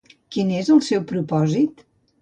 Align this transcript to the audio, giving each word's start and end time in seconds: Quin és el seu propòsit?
Quin 0.35 0.53
és 0.61 0.71
el 0.77 0.81
seu 0.89 1.05
propòsit? 1.15 1.89